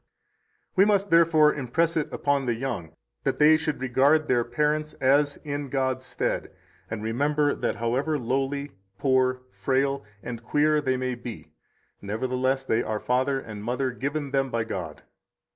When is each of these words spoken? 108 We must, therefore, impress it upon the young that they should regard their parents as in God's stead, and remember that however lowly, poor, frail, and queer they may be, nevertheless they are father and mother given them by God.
108 0.73 0.77
We 0.77 0.85
must, 0.91 1.09
therefore, 1.11 1.53
impress 1.53 1.95
it 1.95 2.11
upon 2.11 2.47
the 2.47 2.55
young 2.55 2.95
that 3.23 3.37
they 3.37 3.55
should 3.55 3.79
regard 3.79 4.27
their 4.27 4.43
parents 4.43 4.93
as 4.93 5.37
in 5.43 5.69
God's 5.69 6.03
stead, 6.05 6.49
and 6.89 7.03
remember 7.03 7.53
that 7.53 7.75
however 7.75 8.17
lowly, 8.17 8.71
poor, 8.97 9.41
frail, 9.51 10.03
and 10.23 10.41
queer 10.43 10.81
they 10.81 10.97
may 10.97 11.13
be, 11.13 11.51
nevertheless 12.01 12.63
they 12.63 12.81
are 12.81 12.99
father 12.99 13.39
and 13.39 13.63
mother 13.63 13.91
given 13.91 14.31
them 14.31 14.49
by 14.49 14.63
God. 14.63 15.03